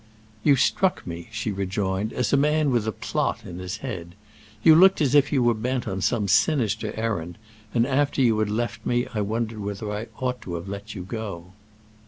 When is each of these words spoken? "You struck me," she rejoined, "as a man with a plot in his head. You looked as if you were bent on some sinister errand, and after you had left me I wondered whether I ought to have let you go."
"You 0.43 0.55
struck 0.55 1.05
me," 1.05 1.27
she 1.31 1.51
rejoined, 1.51 2.11
"as 2.11 2.33
a 2.33 2.35
man 2.35 2.71
with 2.71 2.87
a 2.87 2.91
plot 2.91 3.45
in 3.45 3.59
his 3.59 3.77
head. 3.85 4.15
You 4.63 4.73
looked 4.73 4.99
as 4.99 5.13
if 5.13 5.31
you 5.31 5.43
were 5.43 5.53
bent 5.53 5.87
on 5.87 6.01
some 6.01 6.27
sinister 6.27 6.91
errand, 6.97 7.37
and 7.71 7.85
after 7.85 8.19
you 8.19 8.39
had 8.39 8.49
left 8.49 8.83
me 8.83 9.05
I 9.13 9.21
wondered 9.21 9.59
whether 9.59 9.91
I 9.91 10.07
ought 10.19 10.41
to 10.41 10.55
have 10.55 10.67
let 10.67 10.95
you 10.95 11.03
go." 11.03 11.53